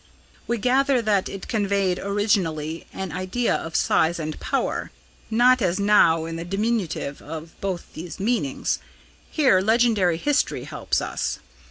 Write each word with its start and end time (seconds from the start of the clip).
We 0.47 0.57
gather 0.57 0.99
that 0.99 1.29
it 1.29 1.47
conveyed 1.47 1.99
originally 1.99 2.87
an 2.91 3.11
idea 3.11 3.53
of 3.53 3.75
size 3.75 4.17
and 4.17 4.39
power, 4.39 4.89
not 5.29 5.61
as 5.61 5.79
now 5.79 6.25
in 6.25 6.37
the 6.37 6.43
diminutive 6.43 7.21
of 7.21 7.51
both 7.61 7.85
these 7.93 8.19
meanings. 8.19 8.79
Here 9.29 9.61
legendary 9.61 10.17
history 10.17 10.63
helps 10.63 11.01
us. 11.03 11.37